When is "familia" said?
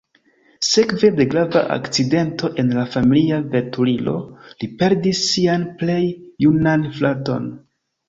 2.95-3.39